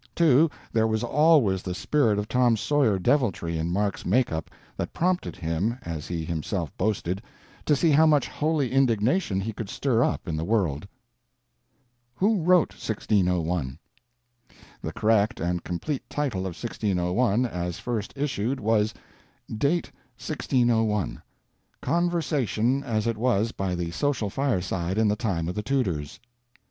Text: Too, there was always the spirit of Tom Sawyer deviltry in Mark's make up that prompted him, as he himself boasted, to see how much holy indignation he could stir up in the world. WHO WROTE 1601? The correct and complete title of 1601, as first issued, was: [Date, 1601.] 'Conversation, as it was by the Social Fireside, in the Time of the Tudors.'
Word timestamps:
Too, 0.15 0.49
there 0.73 0.87
was 0.87 1.03
always 1.03 1.61
the 1.61 1.75
spirit 1.75 2.17
of 2.17 2.27
Tom 2.27 2.57
Sawyer 2.57 2.97
deviltry 2.97 3.59
in 3.59 3.69
Mark's 3.71 4.03
make 4.03 4.31
up 4.31 4.49
that 4.75 4.93
prompted 4.95 5.35
him, 5.35 5.77
as 5.83 6.07
he 6.07 6.25
himself 6.25 6.75
boasted, 6.75 7.21
to 7.65 7.75
see 7.75 7.91
how 7.91 8.07
much 8.07 8.27
holy 8.27 8.71
indignation 8.71 9.39
he 9.39 9.53
could 9.53 9.69
stir 9.69 10.03
up 10.03 10.27
in 10.27 10.35
the 10.35 10.43
world. 10.43 10.87
WHO 12.15 12.35
WROTE 12.41 12.71
1601? 12.73 13.77
The 14.81 14.91
correct 14.91 15.39
and 15.39 15.63
complete 15.63 16.09
title 16.09 16.47
of 16.47 16.55
1601, 16.57 17.45
as 17.45 17.77
first 17.77 18.11
issued, 18.15 18.59
was: 18.59 18.95
[Date, 19.55 19.91
1601.] 20.17 21.21
'Conversation, 21.79 22.83
as 22.83 23.05
it 23.05 23.17
was 23.17 23.51
by 23.51 23.75
the 23.75 23.91
Social 23.91 24.31
Fireside, 24.31 24.97
in 24.97 25.09
the 25.09 25.15
Time 25.15 25.47
of 25.47 25.53
the 25.53 25.61
Tudors.' 25.61 26.19